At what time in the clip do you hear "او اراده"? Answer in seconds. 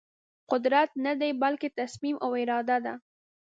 2.25-2.77